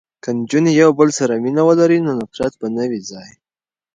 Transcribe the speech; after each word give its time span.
که 0.23 0.29
نجونې 0.39 0.71
یو 0.81 0.89
بل 0.99 1.09
سره 1.19 1.33
مینه 1.43 1.63
ولري 1.67 1.99
نو 2.05 2.11
نفرت 2.19 2.53
به 2.59 2.67
نه 2.75 2.83
وي 2.89 3.01
ځای. 3.09 3.31